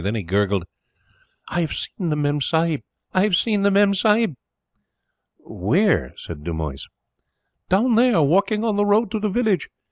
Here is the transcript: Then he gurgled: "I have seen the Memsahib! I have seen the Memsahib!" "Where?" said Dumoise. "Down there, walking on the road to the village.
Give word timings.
Then 0.03 0.15
he 0.15 0.23
gurgled: 0.23 0.65
"I 1.49 1.61
have 1.61 1.73
seen 1.73 2.09
the 2.09 2.15
Memsahib! 2.15 2.81
I 3.13 3.21
have 3.21 3.35
seen 3.35 3.61
the 3.61 3.69
Memsahib!" 3.69 4.33
"Where?" 5.37 6.15
said 6.17 6.43
Dumoise. 6.43 6.87
"Down 7.69 7.93
there, 7.93 8.19
walking 8.23 8.63
on 8.63 8.77
the 8.77 8.85
road 8.87 9.11
to 9.11 9.19
the 9.19 9.29
village. 9.29 9.69